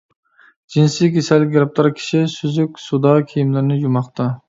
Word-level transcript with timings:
جىنسىي 0.75 1.11
كېسەلگە 1.17 1.53
گىرىپتار 1.57 1.91
كىشى 2.01 2.25
سۈزۈك 2.39 2.85
سۇدا 2.89 3.17
كىيىملىرىنى 3.31 3.83
يۇماقتا. 3.87 4.33